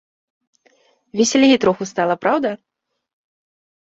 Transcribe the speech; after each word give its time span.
Весялей 1.19 1.59
троху 1.65 1.83
стала, 1.91 2.15
праўда? 2.23 2.49